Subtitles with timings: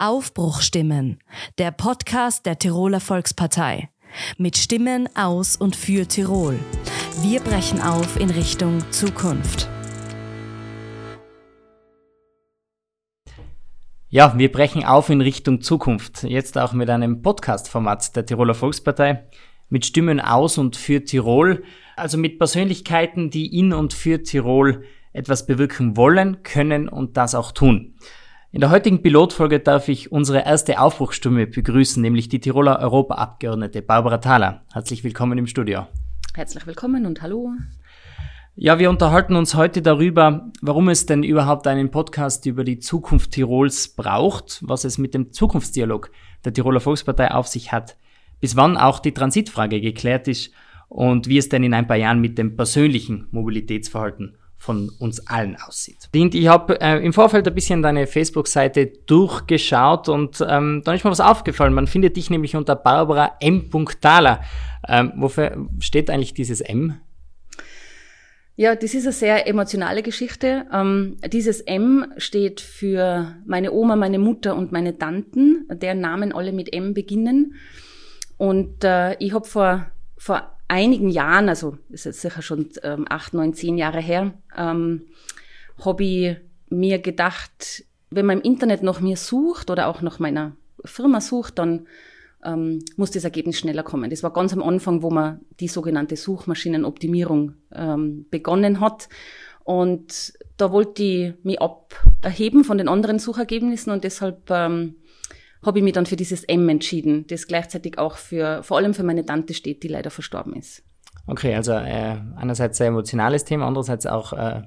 [0.00, 1.18] Aufbruchstimmen,
[1.58, 3.88] der Podcast der Tiroler Volkspartei.
[4.36, 6.56] Mit Stimmen aus und für Tirol.
[7.20, 9.68] Wir brechen auf in Richtung Zukunft.
[14.08, 16.22] Ja, wir brechen auf in Richtung Zukunft.
[16.22, 19.26] Jetzt auch mit einem Podcast-Format der Tiroler Volkspartei.
[19.68, 21.64] Mit Stimmen aus und für Tirol.
[21.96, 27.50] Also mit Persönlichkeiten, die in und für Tirol etwas bewirken wollen, können und das auch
[27.50, 27.96] tun.
[28.50, 34.16] In der heutigen Pilotfolge darf ich unsere erste Aufbruchstimme begrüßen, nämlich die Tiroler Europaabgeordnete Barbara
[34.16, 34.62] Thaler.
[34.72, 35.86] Herzlich willkommen im Studio.
[36.32, 37.50] Herzlich willkommen und hallo.
[38.56, 43.32] Ja, wir unterhalten uns heute darüber, warum es denn überhaupt einen Podcast über die Zukunft
[43.32, 46.10] Tirols braucht, was es mit dem Zukunftsdialog
[46.46, 47.98] der Tiroler Volkspartei auf sich hat,
[48.40, 50.54] bis wann auch die Transitfrage geklärt ist
[50.88, 55.56] und wie es denn in ein paar Jahren mit dem persönlichen Mobilitätsverhalten von uns allen
[55.56, 56.08] aussieht.
[56.12, 61.04] Dient, ich habe äh, im Vorfeld ein bisschen deine Facebook-Seite durchgeschaut und ähm, dann ist
[61.04, 61.72] mir was aufgefallen.
[61.72, 63.70] Man findet dich nämlich unter Barbara M.
[64.00, 64.40] Thaler.
[64.86, 67.00] Ähm, wofür steht eigentlich dieses M?
[68.56, 70.66] Ja, das ist eine sehr emotionale Geschichte.
[70.72, 76.52] Ähm, dieses M steht für meine Oma, meine Mutter und meine Tanten, deren Namen alle
[76.52, 77.54] mit M beginnen.
[78.36, 83.34] Und äh, ich habe vor, vor einigen Jahren, also ist jetzt sicher schon ähm, acht,
[83.34, 85.06] neun, zehn Jahre her, ähm,
[85.84, 86.36] habe ich
[86.68, 91.58] mir gedacht, wenn man im Internet nach mir sucht oder auch nach meiner Firma sucht,
[91.58, 91.86] dann
[92.44, 94.10] ähm, muss das Ergebnis schneller kommen.
[94.10, 99.08] Das war ganz am Anfang, wo man die sogenannte Suchmaschinenoptimierung ähm, begonnen hat.
[99.64, 104.96] Und da wollte ich mich abheben von den anderen Suchergebnissen und deshalb ähm,
[105.62, 109.02] habe ich mich dann für dieses M entschieden, das gleichzeitig auch für, vor allem für
[109.02, 110.82] meine Tante steht, die leider verstorben ist.
[111.26, 114.62] Okay, also äh, einerseits sehr emotionales Thema, andererseits auch äh,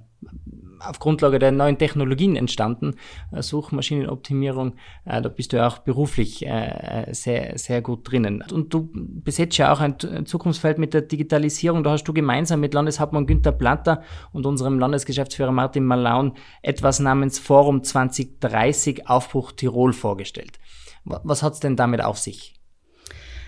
[0.86, 2.96] auf Grundlage der neuen Technologien entstanden,
[3.32, 4.74] äh, Suchmaschinenoptimierung,
[5.06, 8.44] äh, da bist du ja auch beruflich äh, sehr, sehr gut drinnen.
[8.52, 9.96] Und du besetzt ja auch ein
[10.26, 11.84] Zukunftsfeld mit der Digitalisierung.
[11.84, 17.40] Da hast du gemeinsam mit Landeshauptmann Günther Platter und unserem Landesgeschäftsführer Martin Malaun etwas namens
[17.40, 20.60] Forum 2030 Aufbruch Tirol vorgestellt.
[21.04, 22.56] Was hat es denn damit auf sich?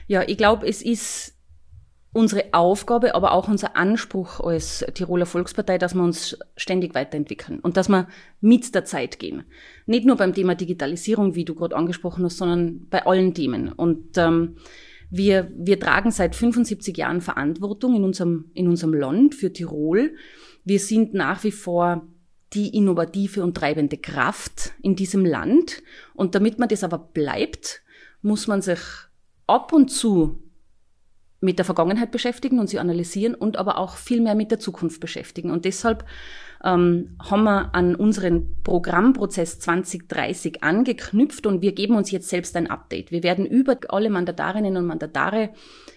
[0.08, 1.33] Ja, ich glaube, es ist
[2.14, 7.76] unsere Aufgabe, aber auch unser Anspruch als Tiroler Volkspartei, dass wir uns ständig weiterentwickeln und
[7.76, 8.08] dass wir
[8.40, 9.44] mit der Zeit gehen.
[9.88, 13.74] Nicht nur beim Thema Digitalisierung, wie du gerade angesprochen hast, sondern bei allen Themen.
[13.74, 14.58] Und ähm,
[15.10, 20.16] wir, wir tragen seit 75 Jahren Verantwortung in unserem, in unserem Land für Tirol.
[20.64, 22.08] Wir sind nach wie vor
[22.54, 25.82] die innovative und treibende Kraft in diesem Land.
[26.14, 27.82] Und damit man das aber bleibt,
[28.22, 28.80] muss man sich
[29.48, 30.43] ab und zu
[31.44, 35.02] mit der Vergangenheit beschäftigen und sie analysieren und aber auch viel mehr mit der Zukunft
[35.02, 35.52] beschäftigen.
[35.52, 36.06] Und deshalb
[36.64, 42.70] ähm, haben wir an unseren Programmprozess 2030 angeknüpft und wir geben uns jetzt selbst ein
[42.70, 43.12] Update.
[43.12, 45.50] Wir werden über alle Mandatarinnen und Mandatare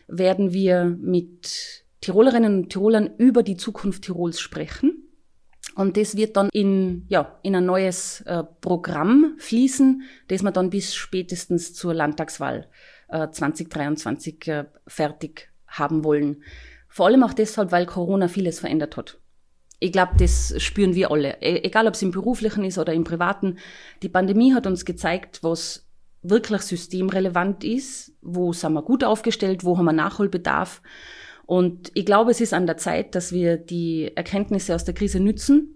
[0.08, 5.04] werden wir mit Tirolerinnen und Tirolern über die Zukunft Tirols sprechen.
[5.76, 10.70] Und das wird dann in, ja, in ein neues äh, Programm fließen, das wir dann
[10.70, 12.68] bis spätestens zur Landtagswahl
[13.08, 16.42] äh, 2023 äh, fertig haben wollen.
[16.88, 19.18] Vor allem auch deshalb, weil Corona vieles verändert hat.
[19.78, 21.36] Ich glaube, das spüren wir alle.
[21.42, 23.58] E egal, ob es im beruflichen ist oder im privaten.
[24.02, 25.86] Die Pandemie hat uns gezeigt, was
[26.22, 30.82] wirklich systemrelevant ist, wo sind wir gut aufgestellt, wo haben wir Nachholbedarf.
[31.44, 35.20] Und ich glaube, es ist an der Zeit, dass wir die Erkenntnisse aus der Krise
[35.20, 35.75] nützen,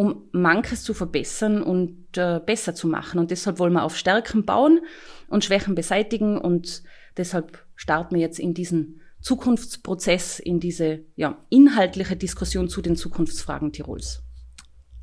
[0.00, 3.20] um manches zu verbessern und äh, besser zu machen.
[3.20, 4.80] Und deshalb wollen wir auf Stärken bauen
[5.28, 6.38] und Schwächen beseitigen.
[6.38, 6.82] Und
[7.18, 13.72] deshalb starten wir jetzt in diesen Zukunftsprozess, in diese ja, inhaltliche Diskussion zu den Zukunftsfragen
[13.72, 14.22] Tirols.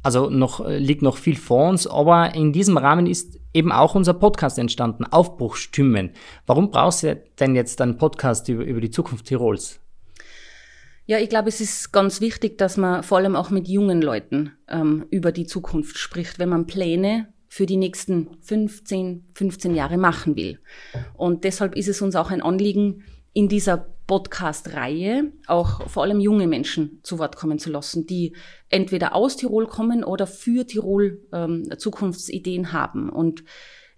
[0.02, 3.94] Also noch, äh, liegt noch viel vor uns, aber in diesem Rahmen ist eben auch
[3.94, 6.14] unser Podcast entstanden, Aufbruchstimmen.
[6.48, 9.80] Warum brauchst du denn jetzt einen Podcast über, über die Zukunft Tirols?
[11.10, 14.52] Ja, ich glaube, es ist ganz wichtig, dass man vor allem auch mit jungen Leuten
[14.68, 20.36] ähm, über die Zukunft spricht, wenn man Pläne für die nächsten 15, 15 Jahre machen
[20.36, 20.60] will.
[21.14, 23.78] Und deshalb ist es uns auch ein Anliegen, in dieser
[24.08, 28.36] Podcast-Reihe auch vor allem junge Menschen zu Wort kommen zu lassen, die
[28.68, 33.10] entweder aus Tirol kommen oder für Tirol ähm, Zukunftsideen haben.
[33.10, 33.46] Und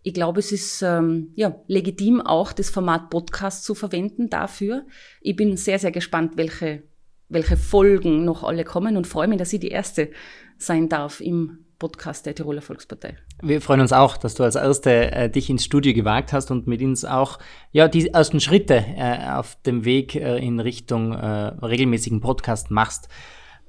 [0.03, 4.85] ich glaube, es ist ähm, ja, legitim, auch das Format Podcast zu verwenden dafür.
[5.21, 6.83] Ich bin sehr, sehr gespannt, welche
[7.29, 10.09] welche Folgen noch alle kommen und freue mich, dass ich die erste
[10.57, 13.15] sein darf im Podcast der Tiroler Volkspartei.
[13.41, 16.67] Wir freuen uns auch, dass du als Erste äh, dich ins Studio gewagt hast und
[16.67, 17.39] mit uns auch
[17.71, 23.07] ja, die ersten Schritte äh, auf dem Weg äh, in Richtung äh, regelmäßigen Podcast machst.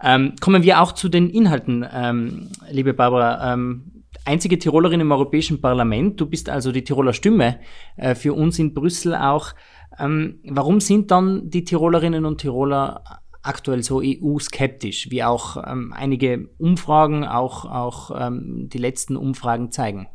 [0.02, 3.52] Ähm, kommen wir auch zu den Inhalten, ähm, liebe Barbara.
[3.52, 6.20] Ähm, einzige Tirolerin im Europäischen Parlament.
[6.20, 7.60] Du bist also die Tiroler Stimme
[7.96, 9.52] äh, für uns in Brüssel auch.
[9.98, 13.04] Ähm, warum sind dann die Tirolerinnen und Tiroler
[13.42, 20.08] aktuell so EU-skeptisch, wie auch ähm, einige Umfragen, auch, auch ähm, die letzten Umfragen zeigen?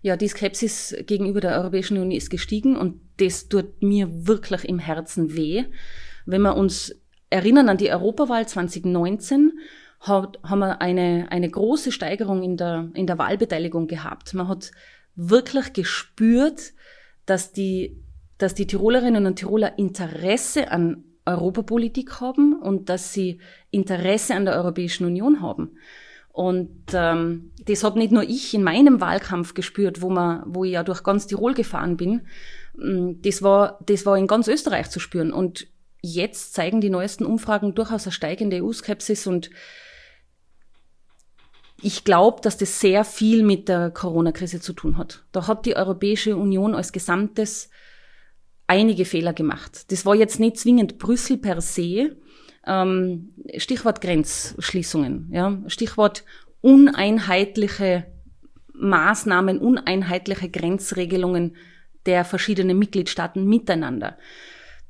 [0.00, 4.78] Ja, die Skepsis gegenüber der Europäischen Union ist gestiegen und das tut mir wirklich im
[4.78, 5.64] Herzen weh.
[6.24, 6.94] Wenn wir uns
[7.30, 9.52] erinnern an die Europawahl 2019,
[10.00, 14.32] hat, haben wir eine, eine große Steigerung in der, in der Wahlbeteiligung gehabt.
[14.34, 14.70] Man hat
[15.16, 16.72] wirklich gespürt,
[17.26, 18.00] dass die,
[18.38, 23.40] dass die Tirolerinnen und Tiroler Interesse an Europapolitik haben und dass sie
[23.70, 25.76] Interesse an der Europäischen Union haben.
[26.32, 30.72] Und ähm, das habe nicht nur ich in meinem Wahlkampf gespürt, wo, man, wo ich
[30.72, 32.22] ja durch ganz Tirol gefahren bin.
[32.76, 35.32] Mm, das war, das war in ganz Österreich zu spüren.
[35.32, 35.66] Und
[36.00, 39.50] jetzt zeigen die neuesten Umfragen durchaus eine steigende EU-Skepsis und
[41.80, 45.24] ich glaube, dass das sehr viel mit der Corona-Krise zu tun hat.
[45.30, 47.70] Da hat die Europäische Union als Gesamtes
[48.68, 49.90] einige Fehler gemacht.
[49.90, 52.16] Das war jetzt nicht zwingend Brüssel per se,
[52.66, 56.24] ähm, Stichwort Grenzschließungen, ja, Stichwort
[56.60, 58.06] uneinheitliche
[58.74, 61.56] Maßnahmen, uneinheitliche Grenzregelungen
[62.06, 64.18] der verschiedenen Mitgliedstaaten miteinander.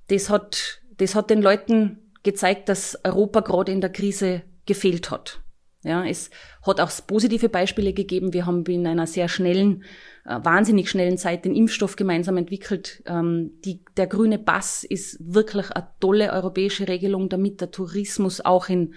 [0.09, 5.41] Das hat, das hat den Leuten gezeigt, dass Europa gerade in der Krise gefehlt hat.
[5.89, 6.29] Ja, es
[6.67, 8.35] hat auch positive Beispiele gegeben.
[8.35, 9.85] Wir haben in einer sehr schnellen,
[10.27, 13.03] äh, wahnsinnig schnellen Zeit den Impfstoff gemeinsam entwickelt.
[13.07, 18.69] Ähm, die, der grüne Pass ist wirklich eine tolle europäische Regelung, damit der Tourismus auch
[18.69, 18.93] in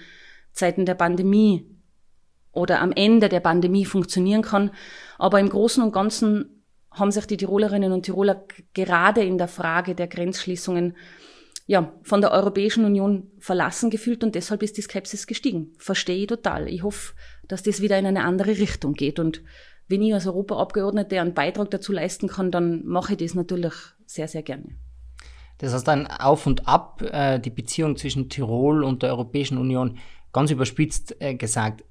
[0.51, 1.65] Zeiten der Pandemie
[2.51, 4.71] oder am Ende der Pandemie funktionieren kann.
[5.17, 8.43] Aber im Großen und Ganzen haben sich die Tirolerinnen und Tiroler
[8.73, 10.97] gerade in der Frage der Grenzschließungen
[11.71, 15.71] ja, von der Europäischen Union verlassen gefühlt und deshalb ist die Skepsis gestiegen.
[15.77, 16.67] Verstehe ich total.
[16.67, 17.13] Ich hoffe,
[17.47, 19.41] dass das wieder in eine andere Richtung geht und
[19.87, 23.73] wenn ich als Europaabgeordnete einen Beitrag dazu leisten kann, dann mache ich das natürlich
[24.05, 24.65] sehr, sehr gerne.
[25.59, 29.97] Das heißt ein Auf und Ab, äh, die Beziehung zwischen Tirol und der Europäischen Union,
[30.33, 31.85] ganz überspitzt äh, gesagt,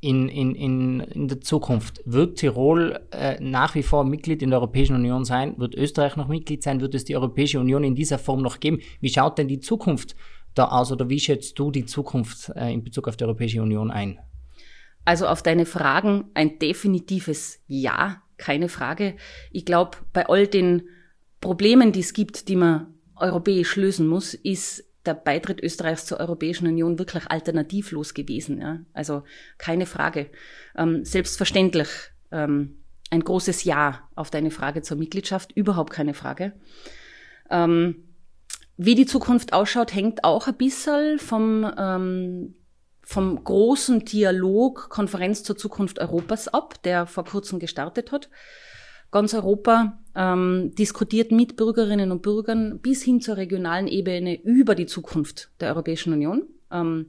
[0.00, 2.02] in, in, in, in der Zukunft?
[2.04, 5.58] Wird Tirol äh, nach wie vor Mitglied in der Europäischen Union sein?
[5.58, 6.80] Wird Österreich noch Mitglied sein?
[6.80, 8.80] Wird es die Europäische Union in dieser Form noch geben?
[9.00, 10.16] Wie schaut denn die Zukunft
[10.54, 13.90] da aus oder wie schätzt du die Zukunft äh, in Bezug auf die Europäische Union
[13.90, 14.18] ein?
[15.04, 19.16] Also auf deine Fragen ein definitives Ja, keine Frage.
[19.50, 20.82] Ich glaube, bei all den
[21.40, 26.66] Problemen, die es gibt, die man europäisch lösen muss, ist der Beitritt Österreichs zur Europäischen
[26.66, 28.60] Union wirklich alternativlos gewesen.
[28.60, 28.80] Ja?
[28.92, 29.22] Also
[29.58, 30.30] keine Frage.
[30.76, 31.88] Ähm, selbstverständlich
[32.30, 36.52] ähm, ein großes Ja auf deine Frage zur Mitgliedschaft, überhaupt keine Frage.
[37.50, 38.04] Ähm,
[38.76, 42.54] wie die Zukunft ausschaut, hängt auch ein bisschen vom, ähm,
[43.02, 48.30] vom großen Dialog Konferenz zur Zukunft Europas ab, der vor kurzem gestartet hat.
[49.10, 54.86] Ganz Europa ähm, diskutiert mit Bürgerinnen und Bürgern bis hin zur regionalen Ebene über die
[54.86, 56.44] Zukunft der Europäischen Union.
[56.70, 57.06] Ähm,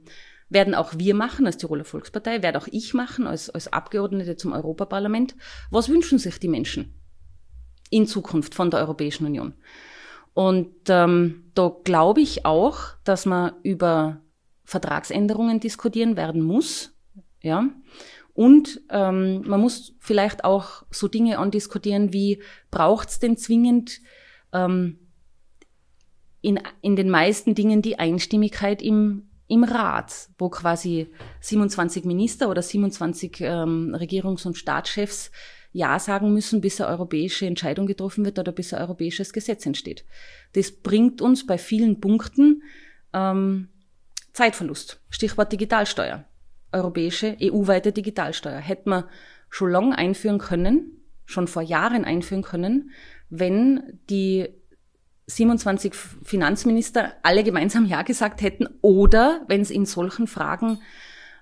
[0.48, 4.52] werden auch wir machen als Tiroler Volkspartei, werde auch ich machen als, als Abgeordnete zum
[4.52, 5.34] Europaparlament.
[5.70, 6.94] Was wünschen sich die Menschen
[7.90, 9.54] in Zukunft von der Europäischen Union?
[10.34, 14.20] Und ähm, da glaube ich auch, dass man über
[14.64, 16.94] Vertragsänderungen diskutieren werden muss.
[17.42, 17.68] Ja,
[18.34, 24.00] und ähm, man muss vielleicht auch so Dinge andiskutieren wie, braucht es denn zwingend
[24.52, 24.98] ähm,
[26.40, 31.08] in, in den meisten Dingen die Einstimmigkeit im, im Rat, wo quasi
[31.40, 35.30] 27 Minister oder 27 ähm, Regierungs- und Staatschefs
[35.72, 40.06] Ja sagen müssen, bis eine europäische Entscheidung getroffen wird oder bis ein europäisches Gesetz entsteht.
[40.54, 42.62] Das bringt uns bei vielen Punkten
[43.12, 43.68] ähm,
[44.32, 45.02] Zeitverlust.
[45.10, 46.24] Stichwort Digitalsteuer
[46.72, 48.58] europäische EU-weite Digitalsteuer.
[48.58, 49.04] Hätte man
[49.48, 52.90] schon lange einführen können, schon vor Jahren einführen können,
[53.28, 54.48] wenn die
[55.26, 60.80] 27 Finanzminister alle gemeinsam Ja gesagt hätten oder wenn es in solchen Fragen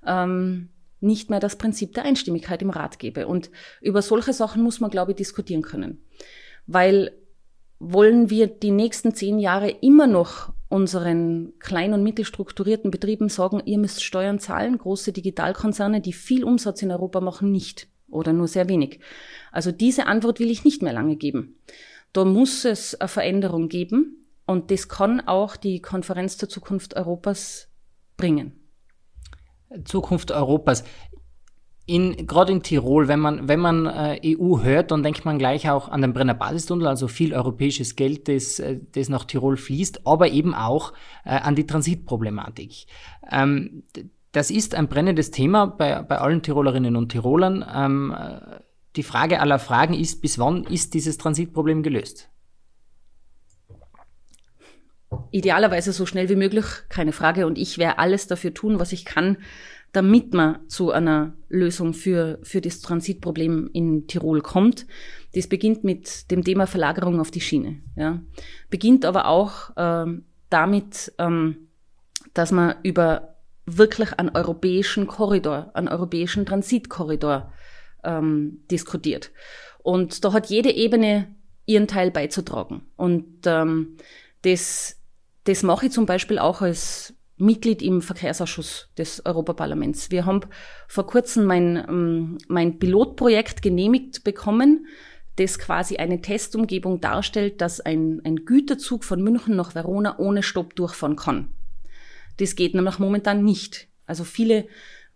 [0.07, 0.69] ähm,
[1.01, 3.27] nicht mehr das Prinzip der Einstimmigkeit im Rat gäbe.
[3.27, 6.03] Und über solche Sachen muss man, glaube ich, diskutieren können.
[6.67, 7.13] Weil
[7.79, 13.77] wollen wir die nächsten zehn Jahre immer noch unseren klein- und mittelstrukturierten Betrieben sagen, ihr
[13.77, 18.69] müsst Steuern zahlen, große Digitalkonzerne, die viel Umsatz in Europa machen, nicht oder nur sehr
[18.69, 19.01] wenig.
[19.51, 21.57] Also diese Antwort will ich nicht mehr lange geben.
[22.13, 27.69] Da muss es eine Veränderung geben und das kann auch die Konferenz zur Zukunft Europas
[28.17, 28.53] bringen.
[29.85, 30.85] Zukunft Europas
[31.91, 35.69] in, gerade in Tirol, wenn man, wenn man äh, EU hört, dann denkt man gleich
[35.69, 40.07] auch an den Brenner Basistunnel, also viel europäisches Geld, das, äh, das nach Tirol fließt,
[40.07, 40.93] aber eben auch
[41.25, 42.87] äh, an die Transitproblematik.
[43.31, 43.83] Ähm,
[44.33, 47.65] Das ist ein brennendes Thema bei, bei allen Tirolerinnen und Tirolern.
[47.75, 48.15] Ähm,
[48.95, 52.29] die Frage aller Fragen ist, bis wann ist dieses Transitproblem gelöst?
[55.33, 57.47] Idealerweise so schnell wie möglich, keine Frage.
[57.47, 59.39] Und ich werde alles dafür tun, was ich kann,
[59.93, 64.87] damit man zu einer Lösung für, für das Transitproblem in Tirol kommt.
[65.35, 67.81] Das beginnt mit dem Thema Verlagerung auf die Schiene.
[67.97, 68.21] Ja.
[68.69, 71.69] Beginnt aber auch ähm, damit, ähm,
[72.35, 77.53] dass man über wirklich einen europäischen Korridor, einen europäischen Transitkorridor
[78.05, 79.31] ähm, diskutiert.
[79.83, 81.35] Und da hat jede Ebene
[81.67, 82.83] ihren Teil beizutragen.
[82.97, 83.97] Und ähm,
[84.43, 84.97] das,
[85.45, 90.11] das mache ich zum Beispiel auch als Mitglied im Verkehrsausschuss des Europaparlaments.
[90.11, 90.41] Wir haben
[90.89, 94.87] vor kurzem mein, ähm, mein Pilotprojekt genehmigt bekommen,
[95.37, 100.75] das quasi eine Testumgebung darstellt, dass ein, ein Güterzug von München nach Verona ohne Stopp
[100.77, 101.53] durchfahren kann.
[102.37, 103.89] Das geht nämlich momentan nicht.
[104.07, 104.67] Also viele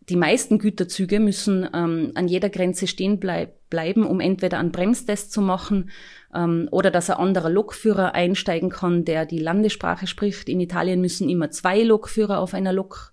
[0.09, 5.33] die meisten Güterzüge müssen ähm, an jeder Grenze stehen bleib bleiben, um entweder einen Bremstest
[5.33, 5.91] zu machen
[6.33, 10.49] ähm, oder dass ein anderer Lokführer einsteigen kann, der die Landessprache spricht.
[10.49, 13.13] In Italien müssen immer zwei Lokführer auf einer Lok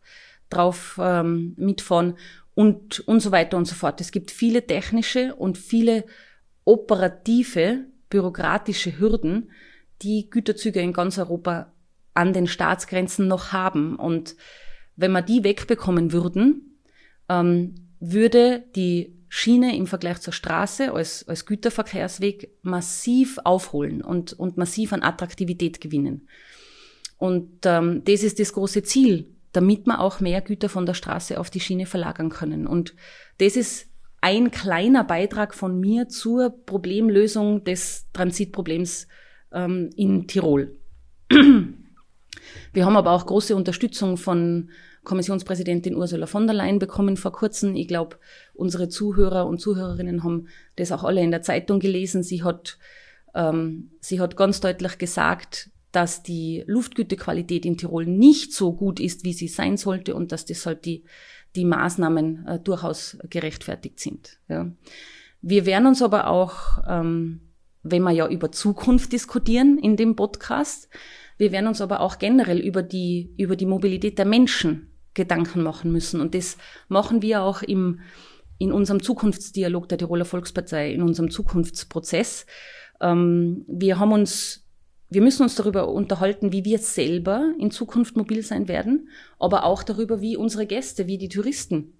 [0.51, 2.15] drauf ähm, mitfahren
[2.53, 4.01] und, und so weiter und so fort.
[4.01, 6.03] Es gibt viele technische und viele
[6.63, 9.49] operative, bürokratische Hürden,
[10.03, 11.73] die Güterzüge in ganz Europa
[12.13, 13.95] an den Staatsgrenzen noch haben.
[13.95, 14.35] Und
[14.95, 16.70] wenn wir die wegbekommen würden,
[17.31, 24.57] ähm, würde die Schiene im Vergleich zur Straße als, als Güterverkehrsweg massiv aufholen und, und
[24.57, 26.27] massiv an Attraktivität gewinnen.
[27.17, 31.39] Und ähm, das ist das große Ziel, damit wir auch mehr Güter von der Straße
[31.39, 32.67] auf die Schiene verlagern können.
[32.67, 32.93] Und
[33.37, 33.87] das ist
[34.19, 39.07] ein kleiner Beitrag von mir zur Problemlösung des Transitproblems
[39.53, 40.77] ähm, in Tirol.
[42.73, 44.71] Wir haben aber auch große Unterstützung von
[45.03, 47.75] Kommissionspräsidentin Ursula von der Leyen bekommen vor kurzem.
[47.75, 48.17] Ich glaube,
[48.53, 52.21] unsere Zuhörer und Zuhörerinnen haben das auch alle in der Zeitung gelesen.
[52.21, 52.77] Sie hat,
[53.33, 59.23] ähm, sie hat ganz deutlich gesagt, dass die Luftgütequalität in Tirol nicht so gut ist,
[59.23, 61.03] wie sie sein sollte und dass deshalb die,
[61.55, 64.39] die Maßnahmen äh, durchaus gerechtfertigt sind.
[64.47, 64.71] Ja.
[65.41, 67.41] Wir werden uns aber auch, ähm,
[67.81, 70.87] wenn wir ja über Zukunft diskutieren in dem Podcast,
[71.37, 75.91] wir werden uns aber auch generell über die, über die Mobilität der Menschen Gedanken machen
[75.91, 76.21] müssen.
[76.21, 77.99] Und das machen wir auch im,
[78.57, 82.45] in unserem Zukunftsdialog der Tiroler Volkspartei, in unserem Zukunftsprozess.
[83.01, 84.65] Ähm, wir haben uns,
[85.09, 89.83] wir müssen uns darüber unterhalten, wie wir selber in Zukunft mobil sein werden, aber auch
[89.83, 91.93] darüber, wie unsere Gäste, wie die Touristen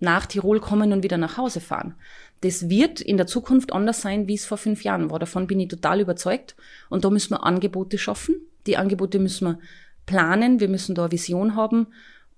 [0.00, 1.94] nach Tirol kommen und wieder nach Hause fahren.
[2.40, 5.18] Das wird in der Zukunft anders sein, wie es vor fünf Jahren war.
[5.18, 6.56] Davon bin ich total überzeugt.
[6.88, 8.34] Und da müssen wir Angebote schaffen.
[8.66, 9.58] Die Angebote müssen wir
[10.06, 10.58] planen.
[10.58, 11.88] Wir müssen da eine Vision haben.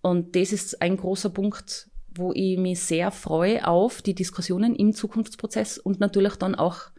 [0.03, 4.93] Und das ist ein großer Punkt, wo ich mich sehr freue auf die Diskussionen im
[4.93, 6.91] Zukunftsprozess und natürlich dann auch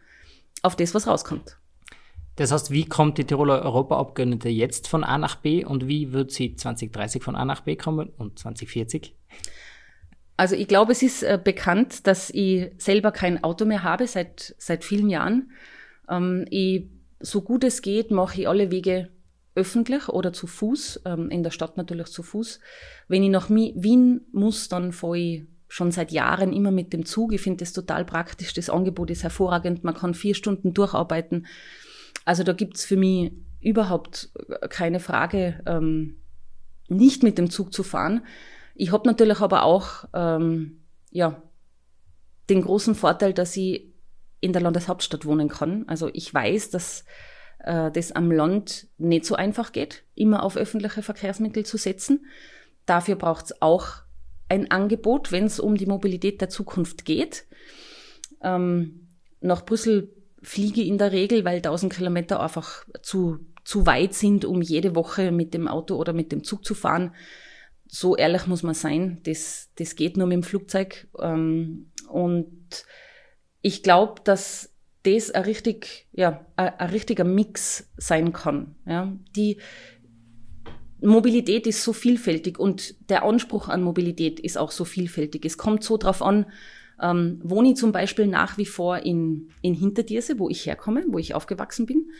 [0.62, 1.58] auf das, was rauskommt.
[2.36, 6.32] Das heißt, wie kommt die Tiroler Europaabgeordnete jetzt von A nach B und wie wird
[6.32, 9.14] sie 2030 von A nach B kommen und 2040?
[10.36, 14.56] Also ich glaube, es ist äh, bekannt, dass ich selber kein Auto mehr habe seit,
[14.58, 15.52] seit vielen Jahren.
[16.08, 16.88] Ähm, ich,
[17.20, 19.10] so gut es geht, mache ich alle Wege
[19.54, 22.60] öffentlich oder zu Fuß, ähm, in der Stadt natürlich zu Fuß.
[23.08, 27.32] Wenn ich nach Wien muss, dann fahre ich schon seit Jahren immer mit dem Zug.
[27.32, 28.52] Ich finde das total praktisch.
[28.54, 29.84] Das Angebot ist hervorragend.
[29.84, 31.46] Man kann vier Stunden durcharbeiten.
[32.24, 34.30] Also da gibt's für mich überhaupt
[34.68, 36.16] keine Frage, ähm,
[36.88, 38.26] nicht mit dem Zug zu fahren.
[38.74, 41.42] Ich habe natürlich aber auch ähm, ja,
[42.50, 43.92] den großen Vorteil, dass ich
[44.40, 45.84] in der Landeshauptstadt wohnen kann.
[45.86, 47.04] Also ich weiß, dass
[47.64, 52.26] äh, das am Land nicht so einfach geht, immer auf öffentliche Verkehrsmittel zu setzen.
[52.86, 54.02] Dafür braucht es auch
[54.48, 57.46] ein Angebot, wenn es um die Mobilität der Zukunft geht.
[58.42, 59.08] Ähm,
[59.40, 64.60] nach Brüssel fliege in der Regel, weil 1000 Kilometer einfach zu, zu weit sind, um
[64.60, 67.14] jede Woche mit dem Auto oder mit dem Zug zu fahren.
[67.88, 71.08] So ehrlich muss man sein, das, das geht nur mit dem Flugzeug.
[71.18, 72.84] Ähm, und
[73.62, 74.73] ich glaube, dass
[75.04, 78.74] das ein richtig, ja, ein, richtiger Mix sein kann.
[78.86, 79.12] Ja.
[79.36, 79.58] Die
[81.00, 85.44] Mobilität ist so vielfältig und der Anspruch an Mobilität ist auch so vielfältig.
[85.44, 86.46] Es kommt so drauf an,
[87.02, 91.18] ähm, wohne ich zum Beispiel nach wie vor in, in Hinterdirse, wo ich herkomme, wo
[91.18, 92.10] ich aufgewachsen bin.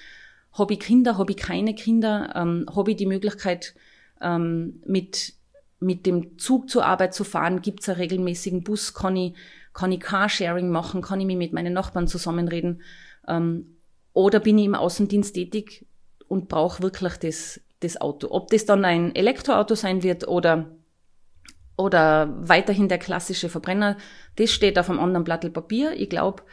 [0.53, 3.75] Habe ich Kinder, habe ich keine Kinder, ähm, habe ich die Möglichkeit,
[4.21, 5.35] ähm, mit,
[5.81, 9.35] mit dem Zug zur Arbeit zu fahren, gibt es einen regelmäßigen Bus, kann ich
[9.75, 11.02] kann ich Carsharing machen?
[11.02, 12.81] Kann ich mich mit meinen Nachbarn zusammenreden?
[13.28, 13.76] Ähm,
[14.12, 15.85] oder bin ich im Außendienst tätig
[16.28, 18.28] und brauche wirklich das, das Auto?
[18.31, 20.71] Ob das dann ein Elektroauto sein wird oder
[21.76, 23.97] oder weiterhin der klassische Verbrenner,
[24.37, 25.93] das steht auf einem anderen Blatt Papier.
[25.95, 26.45] Ich glaube,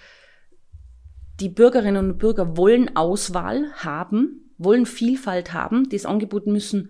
[1.40, 5.90] die Bürgerinnen und Bürger wollen Auswahl haben, wollen Vielfalt haben.
[5.90, 6.90] Das Angebot müssen,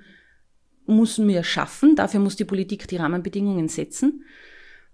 [0.86, 1.98] müssen wir schaffen.
[1.98, 4.24] Dafür muss die Politik die Rahmenbedingungen setzen.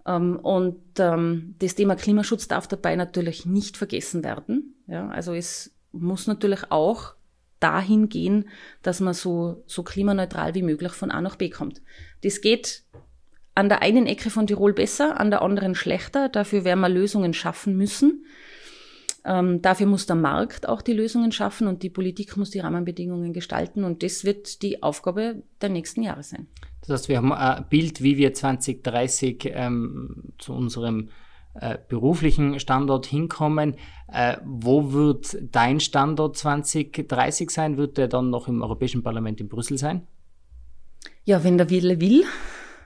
[0.08, 4.74] Ähm, und ähm, das Thema Klimaschutz darf dabei natürlich nicht vergessen werden.
[4.86, 7.14] Ja, also es muss natürlich auch
[7.60, 8.48] dahin gehen,
[8.82, 11.82] dass man so, so klimaneutral wie möglich von A nach B kommt.
[12.22, 12.84] Das geht
[13.54, 16.28] an der einen Ecke von Tirol besser, an der anderen schlechter.
[16.28, 18.24] Dafür werden wir Lösungen schaffen müssen.
[19.28, 23.34] Ähm, dafür muss der Markt auch die Lösungen schaffen und die Politik muss die Rahmenbedingungen
[23.34, 23.84] gestalten.
[23.84, 26.46] Und das wird die Aufgabe der nächsten Jahre sein.
[26.80, 31.10] Das heißt, wir haben ein Bild, wie wir 2030 ähm, zu unserem
[31.60, 33.74] äh, beruflichen Standort hinkommen.
[34.10, 37.76] Äh, wo wird dein Standort 2030 sein?
[37.76, 40.06] Wird der dann noch im Europäischen Parlament in Brüssel sein?
[41.24, 42.24] Ja, wenn der Wille will.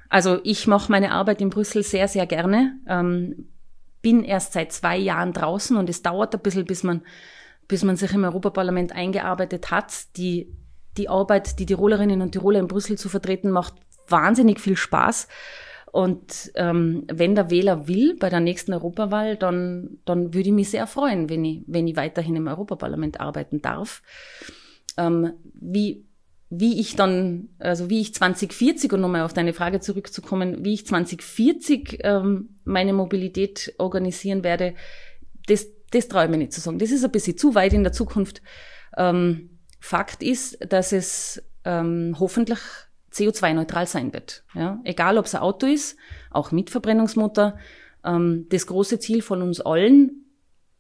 [0.09, 2.81] Also ich mache meine Arbeit in Brüssel sehr, sehr gerne.
[2.89, 3.47] Ähm,
[4.03, 7.03] bin erst seit zwei Jahren draußen und es dauert ein bisschen, bis man,
[7.69, 10.17] bis man sich im Europaparlament eingearbeitet hat.
[10.17, 10.53] Die,
[10.97, 13.75] die Arbeit, die Tirolerinnen und Tiroler in Brüssel zu vertreten, macht
[14.09, 15.29] wahnsinnig viel Spaß.
[15.93, 20.71] Und ähm, wenn der Wähler will bei der nächsten Europawahl, dann, dann würde ich mich
[20.71, 24.03] sehr freuen, wenn ich, wenn ich weiterhin im Europaparlament arbeiten darf.
[24.97, 26.07] Ähm, wie
[26.55, 30.87] wie ich dann, also wie ich 2040, und nochmal auf deine Frage zurückzukommen, wie ich
[30.87, 34.75] 2040 ähm, meine Mobilität organisieren werde,
[35.47, 36.79] das, das traue ich mir nicht zu sagen.
[36.79, 38.43] Das ist ein bisschen zu weit in der Zukunft.
[38.99, 42.61] Ähm, Fakt ist, dass es ähm, hoffentlich
[43.15, 44.45] CO2-neutral sein wird.
[44.55, 44.79] Ja?
[44.85, 45.97] Egal, ob es ein Auto ist,
[46.31, 47.57] auch mit Verbrennungsmotor.
[48.05, 50.27] Ähm, das große Ziel von uns allen,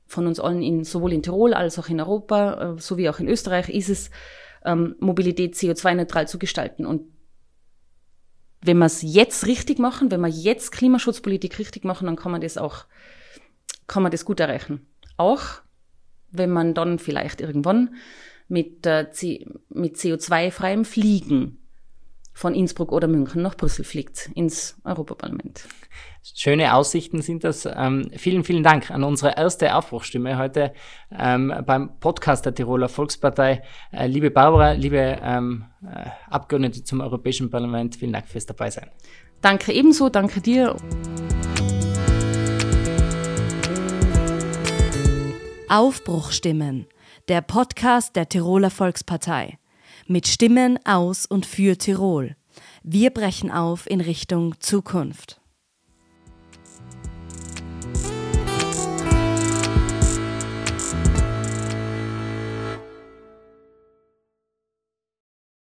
[0.07, 3.29] von uns allen in, sowohl in Tirol als auch in Europa, äh, sowie auch in
[3.29, 4.11] Österreich, ist es,
[4.64, 6.87] ähm, Mobilität CO2-neutral zu gestalten.
[6.87, 7.03] Und
[8.61, 12.40] wenn wir es jetzt richtig machen, wenn wir jetzt Klimaschutzpolitik richtig machen, dann kann man
[12.40, 12.85] das auch,
[13.87, 14.87] kann man das gut erreichen.
[15.16, 15.42] Auch
[16.31, 17.94] wenn man dann vielleicht irgendwann
[18.48, 19.07] mit, äh,
[19.68, 21.62] mit CO2-freiem Fliegen
[22.33, 25.66] von Innsbruck oder München nach Brüssel fliegt, ins Europaparlament.
[26.23, 27.66] Schöne Aussichten sind das.
[27.66, 30.73] Ähm, vielen, vielen Dank an unsere erste Aufbruchstimme heute
[31.11, 33.62] ähm, beim Podcast der Tiroler Volkspartei.
[33.90, 38.88] Äh, liebe Barbara, liebe ähm, äh, Abgeordnete zum Europäischen Parlament, vielen Dank fürs Dabeisein.
[39.40, 40.77] Danke ebenso, danke dir.
[45.68, 46.87] Aufbruchstimmen,
[47.29, 49.59] der Podcast der Tiroler Volkspartei.
[50.07, 52.35] Mit Stimmen aus und für Tirol.
[52.83, 55.41] Wir brechen auf in Richtung Zukunft.